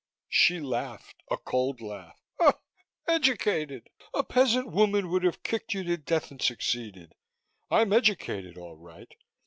She 0.29 0.59
laughed 0.59 1.21
a 1.29 1.37
cold 1.37 1.79
laugh. 1.79 2.19
"Educated! 3.07 3.91
A 4.15 4.23
peasant 4.23 4.71
woman 4.71 5.09
would 5.11 5.23
have 5.23 5.43
kicked 5.43 5.75
you 5.75 5.83
to 5.83 5.95
death 5.95 6.31
and 6.31 6.41
succeeded. 6.41 7.13
I'm 7.69 7.93
educated, 7.93 8.57
all 8.57 8.77
right! 8.77 9.13